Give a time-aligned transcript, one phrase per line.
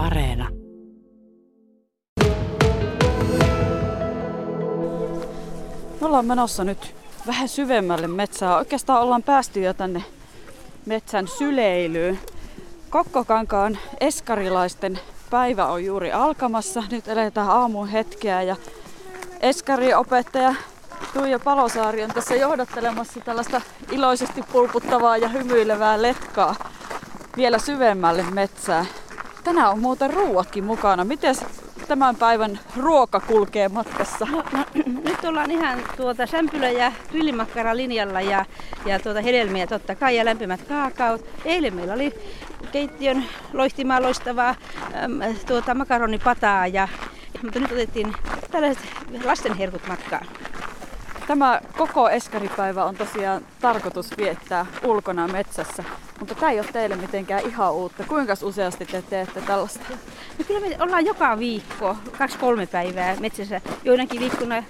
[0.00, 0.48] Areena.
[6.00, 6.94] Me ollaan menossa nyt
[7.26, 8.56] vähän syvemmälle metsää.
[8.56, 10.04] Oikeastaan ollaan päästy jo tänne
[10.86, 12.18] metsän syleilyyn.
[12.90, 14.98] Kokkokankaan eskarilaisten
[15.30, 16.82] päivä on juuri alkamassa.
[16.90, 18.56] Nyt eletään aamun hetkeä ja
[19.40, 20.54] eskariopettaja
[21.12, 23.60] Tuija Palosaari on tässä johdattelemassa tällaista
[23.90, 26.54] iloisesti pulputtavaa ja hymyilevää letkaa
[27.36, 28.86] vielä syvemmälle metsään.
[29.44, 31.04] Tänään on muuten ruuatkin mukana.
[31.04, 31.34] Miten
[31.88, 34.26] tämän päivän ruoka kulkee matkassa?
[34.30, 34.64] No, no,
[35.04, 38.44] nyt ollaan ihan tuota sämpylä- ja grillimakkara linjalla ja,
[38.86, 41.24] ja tuota hedelmiä totta kai ja lämpimät kaakaot.
[41.44, 42.12] Eilen meillä oli
[42.72, 44.54] keittiön loistimaa loistavaa
[45.04, 46.88] äm, tuota makaronipataa, ja,
[47.42, 48.14] mutta nyt otettiin
[48.50, 48.84] tällaiset
[49.24, 50.26] lastenherkut matkaan.
[51.30, 55.84] Tämä koko eskaripäivä on tosiaan tarkoitus viettää ulkona metsässä,
[56.18, 58.04] mutta tämä ei ole teille mitenkään ihan uutta.
[58.04, 59.80] Kuinka useasti te teette tällaista?
[60.38, 64.62] No kyllä me ollaan joka viikko, kaksi-kolme päivää metsässä, joinakin viikkona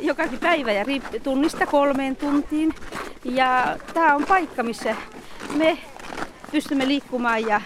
[0.00, 0.84] jokakin päivä ja
[1.22, 2.74] tunnista kolmeen tuntiin.
[3.24, 4.96] Ja tämä on paikka, missä
[5.54, 5.78] me
[6.52, 7.60] pystymme liikkumaan ja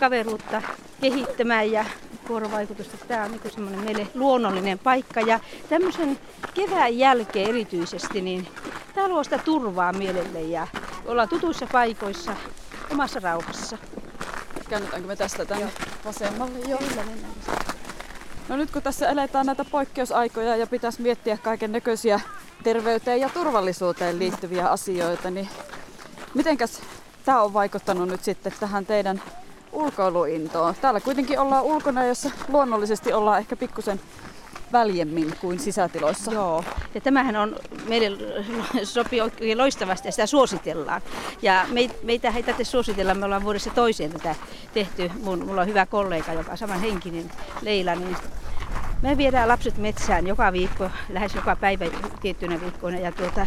[0.00, 0.62] kaveruutta
[1.00, 1.84] kehittämään ja
[2.28, 2.96] vuorovaikutusta.
[3.08, 6.18] Tämä on niin semmoinen meille luonnollinen paikka ja tämmöisen
[6.54, 8.48] kevään jälkeen erityisesti, niin
[8.94, 10.66] tämä luo sitä turvaa mielelle ja
[11.06, 12.36] ollaan tutuissa paikoissa
[12.90, 13.78] omassa rauhassa.
[14.68, 15.70] Käännetäänkö me tästä tänne Joo.
[16.04, 16.58] vasemmalle?
[16.58, 16.78] Joo.
[16.78, 17.04] Kyllä,
[18.48, 22.20] No nyt kun tässä eletään näitä poikkeusaikoja ja pitäisi miettiä kaiken näköisiä
[22.62, 25.48] terveyteen ja turvallisuuteen liittyviä asioita, niin
[26.34, 26.80] mitenkäs
[27.24, 29.22] tämä on vaikuttanut nyt sitten tähän teidän
[29.72, 30.74] ulkoiluintoon?
[30.80, 34.00] Täällä kuitenkin ollaan ulkona, jossa luonnollisesti ollaan ehkä pikkusen
[34.72, 36.32] väljemmin kuin sisätiloissa.
[36.32, 36.64] Joo,
[36.94, 37.56] ja tämähän on
[37.88, 38.18] meille
[38.84, 41.02] sopii oikein loistavasti ja sitä suositellaan.
[41.42, 41.66] Ja
[42.02, 44.34] meitä ei tätä suositella, me ollaan vuodessa toiseen tätä
[44.74, 45.10] tehty.
[45.22, 47.30] Mun, mulla on hyvä kollega, joka on samanhenkinen
[47.62, 48.16] Leila, niin
[49.02, 51.84] me viedään lapset metsään joka viikko, lähes joka päivä
[52.20, 53.46] tiettynä viikkoina ja, tuota,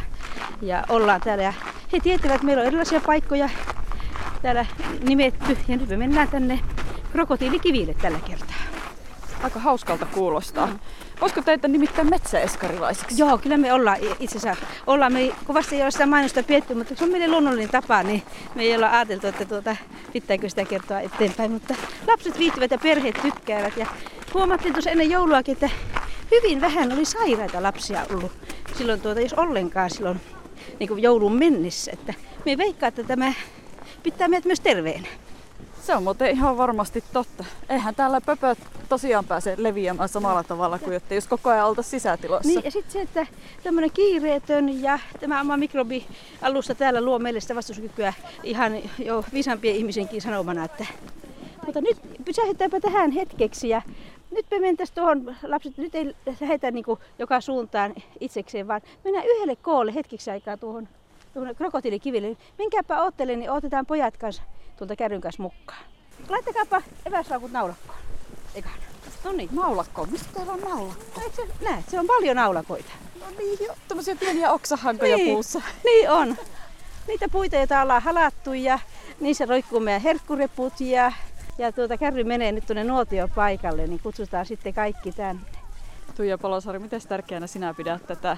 [0.61, 1.43] ja ollaan täällä.
[1.43, 1.53] Ja
[1.93, 3.49] he tietävät, että meillä on erilaisia paikkoja
[4.45, 4.65] täällä
[5.03, 6.59] nimetty ja nyt me mennään tänne
[7.11, 8.55] krokotiilikiville tällä kertaa.
[9.43, 10.67] Aika hauskalta kuulostaa.
[10.67, 10.79] Mm.
[11.21, 13.21] Voisiko teitä nimittäin metsäeskarilaisiksi?
[13.21, 14.65] Joo, kyllä me ollaan itse asiassa.
[14.87, 18.23] Ollaan me kovasti ei ole sitä mainosta pietty, mutta se on meidän luonnollinen tapa, niin
[18.55, 19.75] me ei olla ajateltu, että tuota,
[20.13, 21.51] pitääkö sitä kertoa eteenpäin.
[21.51, 21.75] Mutta
[22.07, 23.77] lapset viihtyvät ja perheet tykkäävät.
[23.77, 23.87] Ja
[24.33, 25.69] huomattiin tuossa ennen jouluakin, että
[26.31, 28.31] hyvin vähän oli sairaita lapsia ollut
[28.77, 30.21] silloin, tuota, jos ollenkaan silloin
[30.79, 31.91] niin kuin joulun mennessä.
[31.91, 32.13] Että
[32.45, 33.33] me veikkaa, että tämä
[34.05, 35.07] pitää meidät myös terveenä.
[35.81, 37.45] Se on muuten ihan varmasti totta.
[37.69, 38.57] Eihän täällä pöpöt
[38.89, 42.49] tosiaan pääse leviämään samalla tavalla kuin että jos koko ajan oltaisiin sisätiloissa.
[42.49, 43.27] Niin, ja sitten se, että
[43.63, 50.21] tämmöinen kiireetön ja tämä oma mikrobialusta täällä luo meille sitä vastuskykyä ihan jo viisampien ihmisenkin
[50.21, 50.63] sanomana.
[50.63, 50.85] Että...
[51.65, 53.81] Mutta nyt pysähdytäänpä tähän hetkeksi ja
[54.31, 56.85] nyt me mentäisiin tuohon, lapset, nyt ei lähetä niin
[57.19, 60.87] joka suuntaan itsekseen, vaan mennään yhdelle koolle hetkeksi aikaa tuohon
[61.57, 62.37] krokotiilikiville.
[62.57, 64.41] Menkääpä oottele, niin otetaan pojat kanssa
[64.77, 65.83] tuolta kärryn kanssa mukaan.
[66.29, 67.99] Laittakaapa eväslaukut naulakkoon.
[68.55, 68.69] Eikä.
[69.23, 69.49] No niin.
[69.51, 70.05] Naulakko.
[70.05, 71.21] Mistä teillä on naulakko?
[71.21, 72.91] Eikö se, näet, se on paljon naulakoita.
[73.19, 73.75] No niin, jo.
[73.87, 75.61] Tämmöisiä pieniä oksahankoja niin, puussa.
[75.83, 76.37] Niin on.
[77.07, 78.79] Niitä puita, joita ollaan halattu ja
[79.19, 81.11] niissä roikkuu meidän herkkureput ja,
[81.57, 85.41] ja tuota kärry menee nyt tuonne nuotiopaikalle, niin kutsutaan sitten kaikki tänne.
[86.15, 88.37] Tuija Palosaari, miten tärkeänä sinä pidät tätä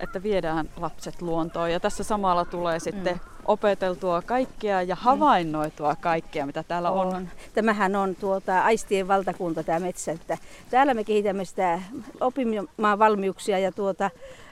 [0.00, 1.72] että viedään lapset luontoon.
[1.72, 3.20] Ja tässä samalla tulee sitten mm.
[3.44, 7.06] opeteltua kaikkea ja havainnoitua kaikkea, mitä täällä on.
[7.14, 7.28] on.
[7.54, 10.12] Tämähän on tuota, aistien valtakunta tämä metsä.
[10.12, 10.38] Että
[10.70, 11.80] täällä me kehitämme sitä
[12.20, 14.10] opimaan valmiuksia ja tuota,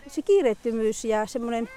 [0.09, 1.69] se kiireettömyys ja semmoinen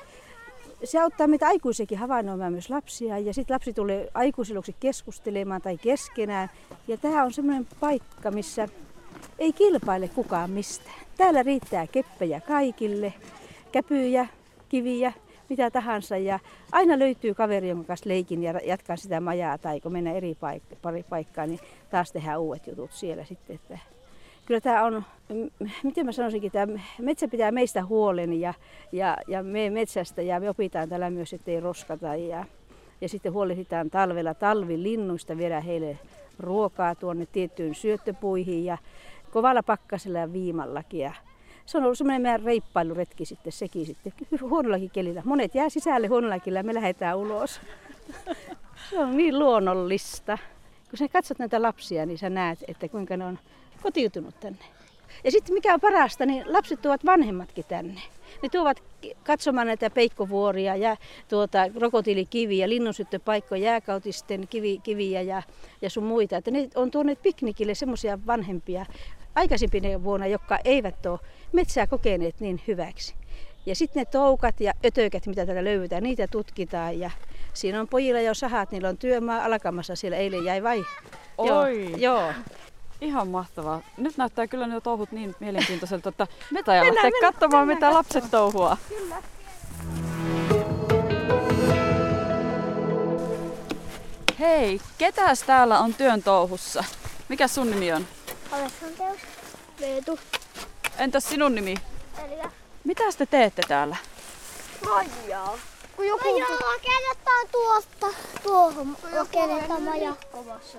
[0.83, 6.49] se auttaa meitä aikuisiakin havainnoimaan myös lapsia ja sitten lapsi tulee aikuisiluksi keskustelemaan tai keskenään.
[6.87, 8.67] Ja tämä on semmoinen paikka, missä
[9.39, 10.95] ei kilpaile kukaan mistään.
[11.17, 13.13] Täällä riittää keppejä kaikille
[13.73, 14.27] käpyjä,
[14.69, 15.13] kiviä,
[15.49, 16.17] mitä tahansa.
[16.17, 16.39] Ja
[16.71, 20.77] aina löytyy kaveri, jonka kanssa leikin ja jatkaa sitä majaa tai kun mennään eri paik-
[20.81, 23.55] pari paikkaan, niin taas tehdään uudet jutut siellä sitten.
[23.55, 23.79] Että
[24.45, 25.03] kyllä tämä on,
[25.83, 28.53] miten mä sanoisinkin, tämä metsä pitää meistä huolen ja,
[28.91, 32.15] ja, ja me metsästä ja me opitaan täällä myös, ettei roskata.
[32.15, 32.45] Ja,
[33.01, 35.99] ja sitten huolehditaan talvella talvilinnuista, viedään heille
[36.39, 38.77] ruokaa tuonne tiettyyn syöttöpuihin ja
[39.31, 40.99] kovalla pakkasella ja viimallakin.
[40.99, 41.13] Ja
[41.65, 44.13] se on ollut semmoinen meidän reippailuretki sitten sekin sitten.
[44.49, 45.21] Huonollakin kelillä.
[45.25, 47.61] Monet jää sisälle huonollakin ja me lähdetään ulos.
[48.89, 50.37] se on niin luonnollista.
[50.89, 53.39] Kun sä katsot näitä lapsia, niin sä näet, että kuinka ne on
[53.81, 54.65] kotiutunut tänne.
[55.23, 58.01] Ja sitten mikä on parasta, niin lapset tuovat vanhemmatkin tänne.
[58.41, 58.83] Ne tuovat
[59.23, 65.43] katsomaan näitä peikkovuoria ja tuota, krokotiilikiviä, linnunsyttöpaikkoja, jääkautisten kivi, kiviä ja,
[65.81, 66.37] ja sun muita.
[66.37, 68.85] Että ne on tuoneet piknikille semmoisia vanhempia
[69.35, 71.19] aikaisempina vuonna, jotka eivät ole
[71.53, 73.15] metsää kokeneet niin hyväksi.
[73.65, 76.99] Ja sitten ne toukat ja ötökät, mitä täällä löydetään, niitä tutkitaan.
[76.99, 77.11] Ja
[77.53, 80.17] siinä on pojilla jo sahat, niillä on työmaa alkamassa siellä.
[80.17, 80.85] Eilen jäi vai?
[81.37, 81.91] Oi.
[81.91, 81.97] Joo.
[81.97, 82.33] joo.
[83.01, 83.81] Ihan mahtavaa.
[83.97, 88.31] Nyt näyttää kyllä ne touhut niin mielenkiintoiselta, että me tajaa lähteä katsomaan, mennään, mitä lapset
[88.31, 88.77] touhua.
[88.89, 89.15] Kyllä.
[94.39, 96.83] Hei, ketäs täällä on työn touhussa?
[97.29, 98.07] Mikä sun nimi on?
[98.51, 99.19] Aleksanteus.
[99.79, 100.19] Veetu.
[100.97, 101.75] Entäs sinun nimi?
[102.25, 102.51] Elia.
[102.83, 103.95] Mitä te teette täällä?
[104.85, 105.57] Majaa.
[105.95, 106.31] Kun joku...
[106.31, 108.07] Majaa rakennetaan tuosta
[108.43, 108.97] tuohon.
[109.13, 110.15] Rakennetaan maja.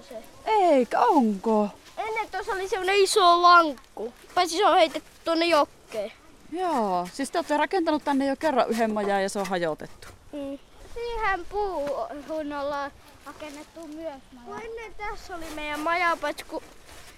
[0.09, 0.23] se.
[0.47, 1.69] Eikä, onko?
[1.97, 4.13] Ennen tuossa oli semmonen iso lankku.
[4.35, 6.13] Paitsi se on heitetty tuonne jokkeen.
[6.53, 10.09] Joo, siis te olette rakentanut tänne jo kerran yhden majan ja se on hajotettu.
[10.33, 10.59] Mm.
[10.95, 12.91] Siihen puuhun ollaan
[13.27, 14.61] rakennettu myös maja.
[14.65, 16.63] Ennen tässä oli meidän maja, paitsi kun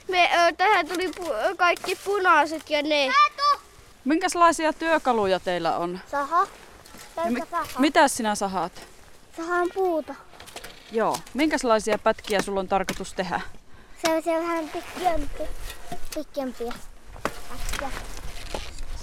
[0.08, 3.08] me, ö, tähän tuli pu- kaikki punaiset ja ne.
[4.04, 6.00] Minkälaisia työkaluja teillä on?
[6.10, 6.46] Saha.
[7.28, 7.40] Mi-
[7.78, 8.72] mitä sinä sahaat?
[9.36, 10.14] Sahaan puuta.
[10.92, 11.18] Joo.
[11.34, 13.40] Minkälaisia pätkiä sulla on tarkoitus tehdä?
[14.06, 15.42] Se on se vähän pikkempi.
[16.14, 16.72] Pikkempiä.
[17.22, 17.90] Pätkiä.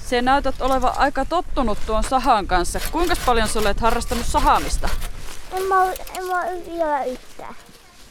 [0.06, 2.80] Se näytät olevan aika tottunut tuon sahan kanssa.
[2.92, 4.90] Kuinka paljon sä olet harrastanut sahaamista?
[5.52, 5.84] En mä,
[6.18, 7.56] en mä vielä yhtään.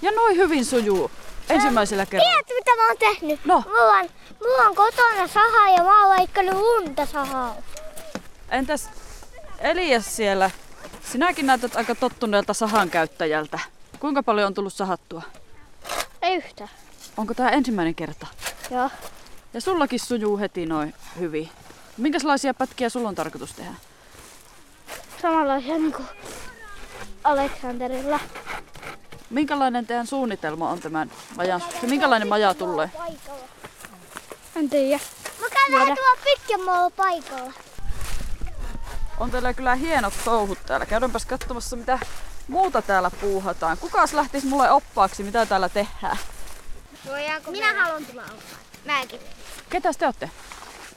[0.03, 1.11] Ja noin hyvin sujuu
[1.49, 2.31] ensimmäisellä kerralla.
[2.33, 3.45] Tiedätkö mitä mä oon tehnyt?
[3.45, 3.63] No.
[3.67, 4.09] Mulla on,
[4.41, 7.57] mulla on kotona saha ja mä oon laikkanut unta sahaa.
[8.51, 8.91] Entäs
[9.59, 10.51] Elias siellä?
[11.03, 13.59] Sinäkin näytät aika tottuneelta sahan käyttäjältä.
[14.01, 15.23] Kuinka paljon on tullut sahattua?
[16.23, 16.71] Ei yhtään.
[17.17, 18.27] Onko tämä ensimmäinen kerta?
[18.71, 18.91] Joo.
[19.55, 21.49] Ja sullakin sujuu heti noin hyvin.
[21.97, 23.73] Minkälaisia pätkiä sulla on tarkoitus tehdä?
[25.23, 26.09] Samanlaisia niin kuin
[27.25, 28.21] Aleksanterilla.
[29.33, 31.63] Minkälainen teidän suunnitelma on tämän majan?
[31.81, 32.91] Se minkälainen maja tulee?
[34.57, 35.01] En tiedä.
[35.41, 37.53] Mä käyn vähän tuolla pitkämaalla paikalla.
[39.21, 40.87] On teillä kyllä hienot touhut täällä.
[40.87, 41.99] Käydäänpäs katsomassa mitä
[42.49, 43.79] muuta täällä puuhataan.
[43.79, 46.19] Kukas lähtisi mulle oppaaksi, mitä täällä tehdään?
[47.07, 47.83] Voidaanko Minä mä...
[47.85, 48.57] haluan tulla oppaaksi.
[48.85, 49.21] Mäkin.
[49.71, 50.31] Ketäs te olette?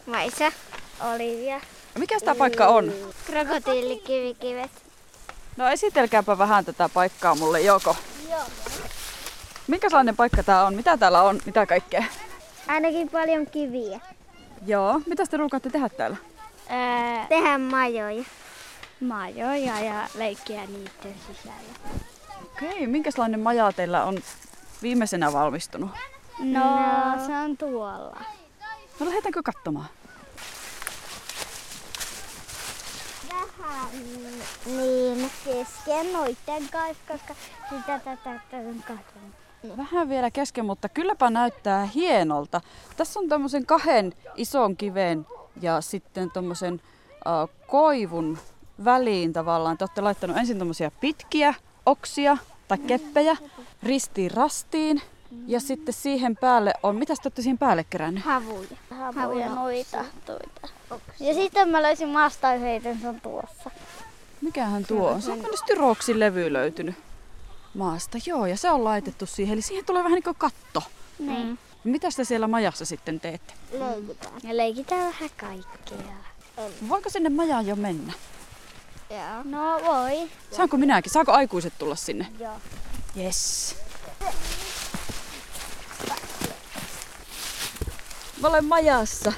[0.05, 0.51] Maisa.
[0.99, 1.55] Olivia.
[1.93, 2.93] Ja mikä tämä paikka on?
[3.25, 4.71] Krokotiilikivikivet.
[5.57, 7.95] No esitelkääpä vähän tätä paikkaa mulle, Joko.
[8.29, 8.43] Joo.
[9.67, 10.75] Minkälainen paikka tää on?
[10.75, 11.39] Mitä täällä on?
[11.45, 12.03] Mitä kaikkea?
[12.67, 13.99] Ainakin paljon kiviä.
[14.65, 15.01] Joo.
[15.05, 16.17] Mitä te ruukaatte tehdä täällä?
[16.71, 18.23] Öö, tehdä majoja.
[19.01, 21.59] Majoja ja leikkiä niiden sisällä.
[22.43, 24.17] Okei, minkälainen maja teillä on
[24.81, 25.89] viimeisenä valmistunut?
[26.39, 26.75] No,
[27.15, 28.17] no se on tuolla.
[28.99, 29.87] No lähdetäänkö katsomaan?
[33.65, 33.89] Vähän
[34.65, 37.35] niin kesken noiden kanssa, koska
[37.69, 38.39] sitä tätä
[38.87, 39.77] katson.
[39.77, 42.61] Vähän vielä kesken, mutta kylläpä näyttää hienolta.
[42.97, 45.27] Tässä on tämmöisen kahden ison kiven
[45.61, 46.81] ja sitten tuommoisen
[47.27, 48.37] äh, koivun
[48.85, 49.77] väliin tavallaan.
[49.77, 51.53] Te olette laittanut ensin tämmöisiä pitkiä
[51.85, 53.37] oksia tai keppejä
[53.83, 55.01] ristiin rastiin.
[55.47, 58.23] Ja sitten siihen päälle on, mitä te olette siihen päälle kerännyt?
[58.23, 58.67] Havuja.
[59.13, 60.05] Havuja, noita.
[60.25, 60.67] Tuita.
[61.19, 63.71] Ja sitten mä löysin maastaisheiten, se on tuossa.
[64.41, 65.21] Mikähän tuo on?
[65.21, 66.95] Se on styroksin levy löytynyt
[67.73, 68.17] maasta.
[68.25, 69.53] Joo, ja se on laitettu siihen.
[69.53, 70.83] Eli siihen tulee vähän niin kuin katto.
[71.19, 71.59] Niin.
[71.83, 73.53] Mitä te siellä majassa sitten teette?
[73.71, 74.33] Leikitään.
[74.43, 76.15] Ja leikitään vähän kaikkea.
[76.89, 78.13] Voiko sinne majaan jo mennä?
[79.09, 79.43] Joo.
[79.43, 80.29] No voi.
[80.51, 81.11] Saanko minäkin?
[81.11, 82.27] Saako aikuiset tulla sinne?
[82.39, 82.53] Joo.
[83.17, 83.75] Yes.
[88.45, 89.33] Mä olen majassa.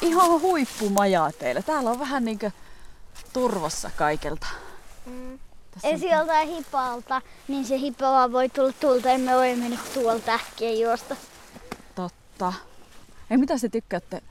[0.00, 1.62] Ihan huippumajaa teillä.
[1.62, 2.50] Täällä on vähän niinkö
[3.32, 4.46] turvassa kaikelta.
[5.06, 5.38] Mm.
[5.82, 9.10] Esi joltain hipalta, niin se hipa voi tulla tuolta.
[9.10, 11.16] Emme voi mennä tuolta äkkiä juosta.
[11.94, 12.52] Totta.
[13.30, 14.22] Ei mitä te tykkäätte,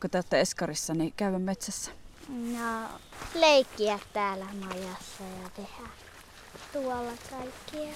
[0.00, 1.90] kun te olette Eskarissa, niin käydä metsässä?
[2.28, 2.88] No,
[3.34, 5.90] leikkiä täällä majassa ja tehdä
[6.72, 7.94] tuolla kaikkia.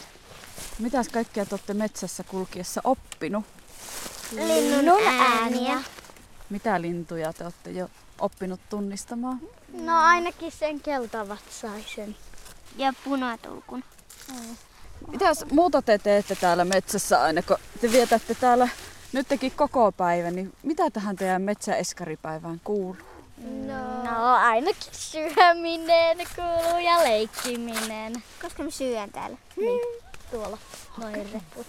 [0.78, 3.44] Mitäs kaikkea te olette metsässä kulkiessa oppinut?
[4.32, 5.82] Linnun ääniä.
[6.50, 9.40] Mitä lintuja te olette jo oppinut tunnistamaan?
[9.72, 12.16] No ainakin sen keltavatsaisen.
[12.76, 13.84] Ja punatulkun.
[14.32, 14.56] Mm.
[15.08, 18.68] Mitäs muuta te teette täällä metsässä aina, kun te vietätte täällä
[19.12, 22.96] nyt teki koko päivän, niin mitä tähän teidän metsäeskaripäivään kuuluu?
[23.66, 28.22] No, no ainakin syöminen kuuluu ja leikkiminen.
[28.42, 29.36] Koska me syön täällä.
[29.56, 29.64] Hmm.
[29.64, 29.80] Niin,
[30.30, 30.58] tuolla
[30.98, 31.32] noin okay.
[31.32, 31.66] reput.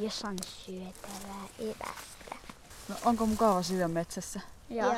[0.00, 2.36] Jos on syötävää evästä.
[2.88, 4.40] No, onko mukava syödä metsässä?
[4.70, 4.94] Joo.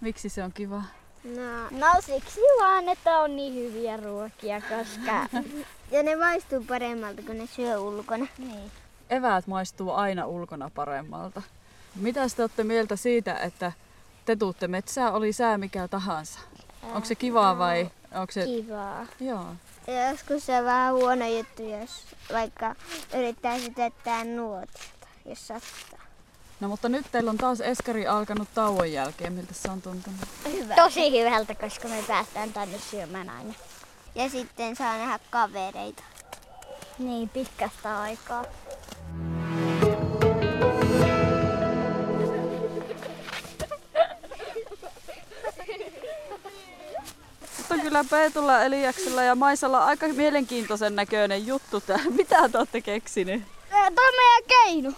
[0.00, 0.82] Miksi se on kiva?
[1.24, 5.38] No, no siksi vaan, että on niin hyviä ruokia, koska...
[5.92, 8.26] ja ne maistuu paremmalta, kun ne syö ulkona.
[8.38, 8.70] Niin.
[9.10, 11.42] Eväät maistuu aina ulkona paremmalta.
[11.96, 13.72] Mitä te olette mieltä siitä, että
[14.24, 16.40] te tuutte metsää, oli sää mikä tahansa?
[16.82, 18.44] Onko se kivaa vai onko se...
[18.44, 19.06] Kivaa.
[19.20, 19.46] Joo.
[19.88, 21.90] Ja joskus se on vähän huono juttu, jos
[22.32, 22.74] vaikka
[23.14, 25.98] yrittää sytettää nuotiota, jos sattuu.
[26.60, 29.32] No mutta nyt teillä on taas eskari alkanut tauon jälkeen.
[29.32, 30.20] Miltä se on tuntunut?
[30.52, 30.74] Hyvä.
[30.74, 33.54] Tosi hyvältä, koska me päästään tänne syömään aina.
[34.14, 36.02] Ja sitten saa nähdä kavereita.
[36.98, 38.44] Niin pitkästä aikaa.
[47.88, 52.00] Kyllä Peetulla, Eliaksella ja Maisalla aika mielenkiintoisen näköinen juttu tää.
[52.18, 53.42] Mitä te olette keksineet?
[53.70, 54.92] Tämä on meidän keinu.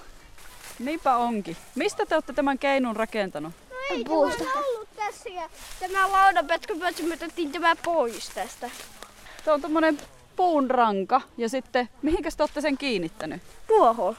[0.79, 1.57] Niinpä onkin.
[1.75, 3.53] Mistä te olette tämän keinun rakentanut?
[3.91, 4.45] Ei puusta.
[4.45, 5.49] ollut tässä ja
[5.81, 8.71] tämä laudanpätkö, me otettiin tämä pois tästä.
[9.45, 9.99] Se on tommonen
[10.37, 13.43] puun ranka ja sitten mihinkäs te olette sen kiinnittänyt?
[13.67, 14.17] Tuohon.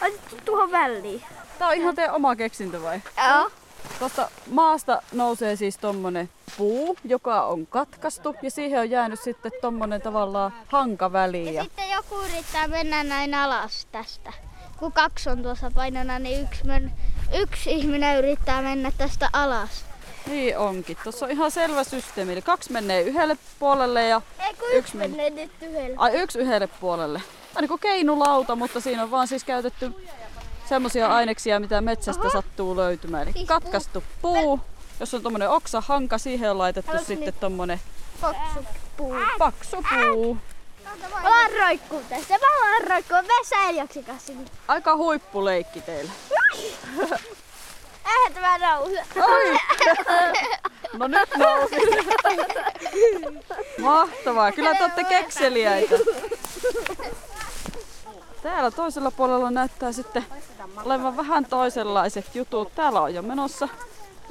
[0.00, 1.22] Laitettu tuohon väliin.
[1.58, 3.00] Tää on ihan teidän oma keksintö vai?
[3.28, 3.50] Joo.
[3.98, 10.02] Tuosta maasta nousee siis tommonen puu, joka on katkaistu ja siihen on jäänyt sitten tommonen
[10.02, 11.54] tavallaan hanka väliin.
[11.54, 14.32] Ja Sitten joku yrittää mennä näin alas tästä.
[14.78, 16.92] Kun kaksi on tuossa painona, niin yksi, men,
[17.34, 19.84] yksi ihminen yrittää mennä tästä alas.
[20.26, 20.96] niin onkin.
[21.04, 22.32] Tuossa on ihan selvä systeemi.
[22.32, 25.94] Eli kaksi menee yhdelle puolelle ja Ei kun Yksi yksi menee nyt yhdellä.
[25.98, 27.22] ai, yksi yhdelle puolelle.
[27.54, 29.94] Aina kuin keinulauta, mutta siinä on vaan siis käytetty
[30.68, 33.22] semmoisia aineksia, mitä metsästä sattuu löytymään.
[33.22, 34.60] Eli Siis katkaistu puu,
[35.02, 37.80] jos on tommonen oksahanka, siihen on laitettu Haluatko sitten tommonen
[38.20, 38.66] Paksu
[38.96, 39.16] puu.
[39.38, 40.36] paksu puu.
[41.12, 42.34] Mä alan roikkuu tässä.
[42.38, 44.32] Mä alan roikkuu Vesäljöksen kanssa.
[44.68, 46.10] Aika huippuleikki teillä.
[48.06, 49.02] Eihän tämä nouse.
[49.16, 49.58] Oi!
[50.92, 51.76] No nyt nousi.
[53.78, 54.52] Mahtavaa.
[54.52, 55.94] Kyllä te olette kekseliäitä.
[58.42, 60.24] Täällä toisella puolella näyttää sitten
[60.84, 62.74] olevan vähän toisenlaiset jutut.
[62.74, 63.68] Täällä on jo menossa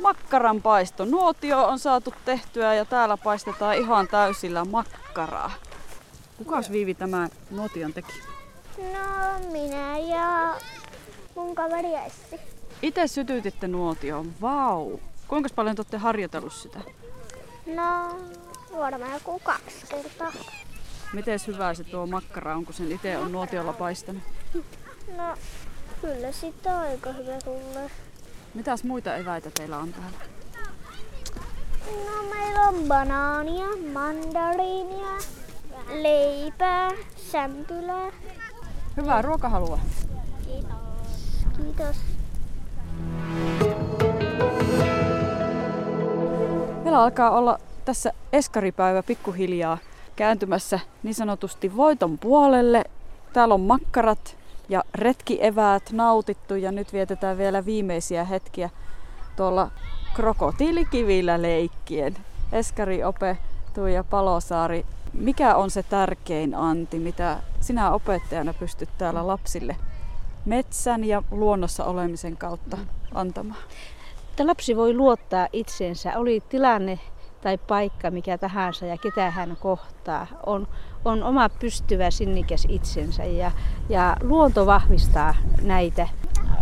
[0.01, 1.05] makkaran paisto.
[1.05, 5.51] Nuotio on saatu tehtyä ja täällä paistetaan ihan täysillä makkaraa.
[6.37, 8.13] Kukas Viivi tämä nuotion teki?
[8.77, 10.55] No minä ja
[11.35, 12.39] mun kaveri Essi.
[12.81, 14.33] Itse sytytitte nuotioon.
[14.41, 14.99] Vau!
[15.27, 16.79] Kuinka paljon te olette harjoitellut sitä?
[17.65, 18.19] No
[18.77, 20.31] varmaan joku kaksi kertaa.
[21.13, 24.23] Miten hyvää se tuo makkara on, kun sen itse on nuotiolla paistanut?
[25.17, 25.37] No
[26.01, 27.91] kyllä sitä aika hyvä tulee.
[28.53, 30.17] Mitäs muita eväitä teillä on täällä?
[32.05, 35.17] No meillä on banaania, mandariinia,
[36.01, 38.11] leipää, sämpylää.
[38.97, 39.79] Hyvää ruokahalua.
[41.57, 41.95] Kiitos.
[46.83, 49.77] Meillä alkaa olla tässä eskaripäivä pikkuhiljaa
[50.15, 52.83] kääntymässä niin sanotusti voiton puolelle.
[53.33, 54.37] Täällä on makkarat
[54.71, 58.69] ja retkieväät nautittu ja nyt vietetään vielä viimeisiä hetkiä
[59.35, 59.71] tuolla
[60.15, 62.17] krokotiilikivillä leikkien.
[62.51, 63.37] Eskari Ope,
[63.73, 69.75] Tuija Palosaari, mikä on se tärkein anti, mitä sinä opettajana pystyt täällä lapsille
[70.45, 72.77] metsän ja luonnossa olemisen kautta
[73.13, 73.63] antamaan?
[74.29, 76.99] Että lapsi voi luottaa itseensä, oli tilanne
[77.41, 80.27] tai paikka mikä tahansa ja ketä hän kohtaa.
[80.45, 80.67] On,
[81.05, 83.51] on oma pystyvä sinnikäs itsensä ja,
[83.89, 86.07] ja luonto vahvistaa näitä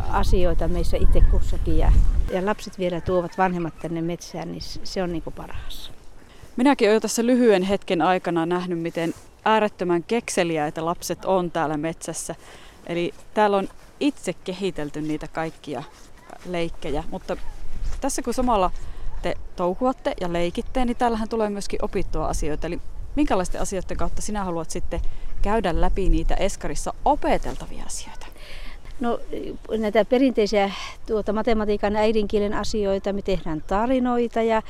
[0.10, 1.78] asioita meissä itse kussakin.
[1.78, 1.92] Ja,
[2.32, 5.92] ja lapset vielä tuovat vanhemmat tänne metsään, niin se on niin kuin paras.
[6.56, 9.14] Minäkin olen tässä lyhyen hetken aikana nähnyt, miten
[9.46, 12.36] äärettömän kekseliäitä lapset on täällä metsässä.
[12.88, 13.68] Eli täällä on
[14.00, 15.84] itse kehitelty niitä kaikkia
[16.46, 17.38] leikkejä, mutta
[18.02, 18.72] tässä kun samalla
[19.22, 22.68] te touhuatte ja leikitte, niin täällähän tulee myöskin opittua asioita.
[22.68, 22.82] Eli
[23.16, 25.02] minkälaisten asioiden kautta sinä haluat sitten
[25.42, 28.19] käydä läpi niitä Eskarissa opeteltavia asioita?
[29.00, 29.20] No
[29.78, 30.72] näitä perinteisiä
[31.08, 34.62] tuota, matematiikan äidinkielen asioita, me tehdään tarinoita ja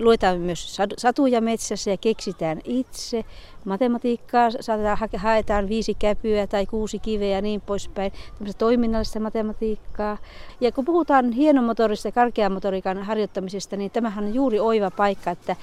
[0.00, 3.24] luetaan myös satuja metsässä ja keksitään itse.
[3.64, 4.50] Matematiikkaa
[5.16, 10.18] haetaan viisi käpyä tai kuusi kiveä ja niin poispäin, tämmöistä toiminnallista matematiikkaa.
[10.60, 15.56] Ja kun puhutaan hienomotorista ja karkeamotoriikan harjoittamisesta, niin tämähän on juuri oiva paikka, että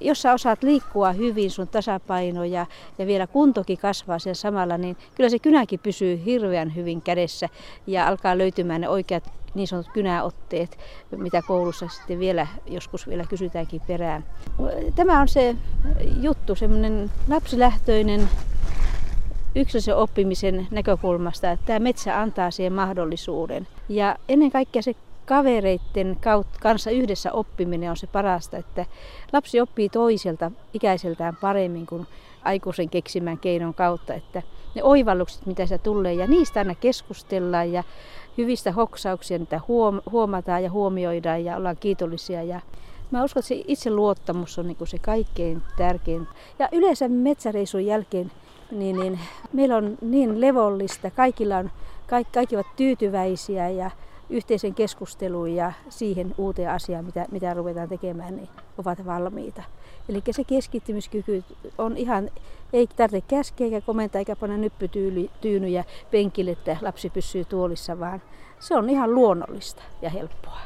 [0.00, 2.66] jos sä osaat liikkua hyvin, sun tasapaino ja,
[2.98, 7.48] ja vielä kuntokin kasvaa sen samalla, niin kyllä se kynäkin pysyy hirveän hyvin kädessä
[7.86, 10.78] ja alkaa löytymään ne oikeat niin sanotut kynäotteet,
[11.16, 14.24] mitä koulussa sitten vielä joskus vielä kysytäänkin perään.
[14.94, 15.56] Tämä on se
[16.20, 18.28] juttu, semmoinen lapsilähtöinen
[19.54, 23.68] yksilöllisen oppimisen näkökulmasta, että tämä metsä antaa siihen mahdollisuuden.
[23.88, 24.94] Ja ennen kaikkea se
[25.26, 26.18] kavereiden
[26.60, 28.86] kanssa yhdessä oppiminen on se parasta, että
[29.32, 32.06] lapsi oppii toiselta ikäiseltään paremmin kuin
[32.44, 34.42] aikuisen keksimän keinon kautta, että
[34.74, 37.84] ne oivallukset, mitä se tulee, ja niistä aina keskustellaan ja
[38.38, 39.60] hyvistä hoksauksia, niitä
[40.10, 42.42] huomataan ja huomioidaan ja ollaan kiitollisia.
[42.42, 42.60] Ja
[43.10, 46.28] mä uskon, että se itse luottamus on niin se kaikkein tärkein.
[46.58, 48.32] Ja yleensä metsäreisun jälkeen
[48.70, 49.20] niin, niin
[49.52, 51.70] meillä on niin levollista, kaikilla on,
[52.06, 53.90] kaikki, kaikki ovat tyytyväisiä ja
[54.32, 58.48] yhteisen keskusteluun ja siihen uuteen asiaan, mitä, mitä ruvetaan tekemään, niin
[58.78, 59.62] ovat valmiita.
[60.08, 61.44] Eli se keskittymiskyky
[61.78, 62.30] on ihan,
[62.72, 68.22] ei tarvitse käskeä eikä komentaa eikä panna nyppytyynyjä penkille, että lapsi pysyy tuolissa, vaan
[68.60, 70.60] se on ihan luonnollista ja helppoa.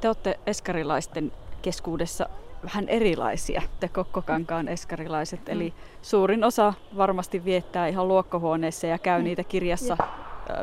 [0.00, 1.32] Te olette eskarilaisten
[1.62, 2.28] keskuudessa
[2.64, 5.40] vähän erilaisia, te Kokkokankaan eskarilaiset.
[5.40, 5.52] Mm.
[5.52, 9.24] Eli suurin osa varmasti viettää ihan luokkohuoneessa ja käy mm.
[9.24, 9.96] niitä kirjassa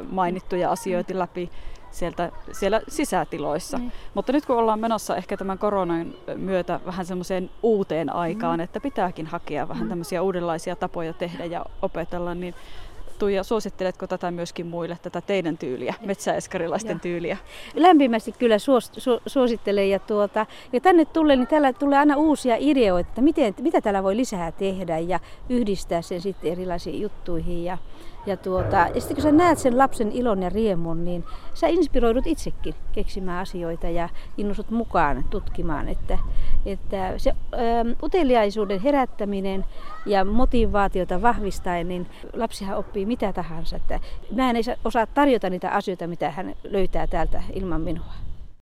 [0.09, 1.49] mainittuja asioita läpi
[1.91, 3.77] sieltä, siellä sisätiloissa.
[3.77, 3.91] Mm.
[4.13, 8.63] Mutta nyt kun ollaan menossa ehkä tämän koronan myötä vähän semmoiseen uuteen aikaan, mm.
[8.63, 9.89] että pitääkin hakea vähän mm.
[9.89, 12.55] tämmöisiä uudenlaisia tapoja tehdä ja opetella, niin
[13.21, 17.37] Tuija, suositteletko tätä myöskin muille, tätä teidän tyyliä, metsäeskarilaisten tyyliä?
[17.75, 19.89] Lämpimästi kyllä suos, su, suosittelen.
[19.89, 24.03] Ja, tuota, ja tänne tulee, niin täällä tulee aina uusia ideoita, että miten, mitä täällä
[24.03, 25.19] voi lisää tehdä ja
[25.49, 27.63] yhdistää sen sitten erilaisiin juttuihin.
[27.63, 27.77] Ja,
[28.25, 31.23] ja, tuota, ja sitten kun sä näet sen lapsen ilon ja riemun, niin
[31.53, 35.89] sä inspiroidut itsekin keksimään asioita ja innostut mukaan tutkimaan.
[35.89, 36.17] Että,
[36.65, 37.35] että se ä,
[38.03, 39.65] uteliaisuuden herättäminen
[40.05, 43.75] ja motivaatiota vahvistaen, niin lapsihan oppii mitä tahansa.
[43.75, 43.99] Että
[44.35, 48.30] mä en osaa tarjota niitä asioita, mitä hän löytää täältä ilman minua.